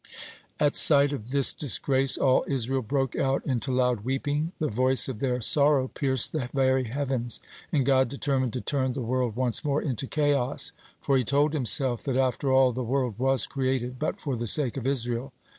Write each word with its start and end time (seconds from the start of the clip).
At 0.59 0.75
sight 0.75 1.13
of 1.13 1.29
this 1.29 1.53
disgrace, 1.53 2.17
all 2.17 2.43
Israel 2.47 2.81
broke 2.81 3.15
out 3.15 3.45
into 3.45 3.71
loud 3.71 3.99
weeping. 4.03 4.51
The 4.57 4.67
voice 4.67 5.07
of 5.07 5.19
their 5.19 5.41
sorrow 5.41 5.89
pierced 5.89 6.31
the 6.31 6.49
very 6.55 6.85
heavens, 6.85 7.39
and 7.71 7.85
God 7.85 8.09
determined 8.09 8.53
to 8.53 8.61
turn 8.61 8.93
the 8.93 9.01
world 9.01 9.35
once 9.35 9.63
more 9.63 9.79
into 9.79 10.07
chaos, 10.07 10.71
for 11.01 11.17
He 11.17 11.23
told 11.23 11.53
Himself, 11.53 12.01
that 12.05 12.17
after 12.17 12.51
all 12.51 12.71
the 12.71 12.81
world 12.83 13.19
was 13.19 13.45
created 13.45 13.99
but 13.99 14.19
for 14.19 14.35
the 14.35 14.47
sake 14.47 14.75
of 14.75 14.87
Israel. 14.87 15.33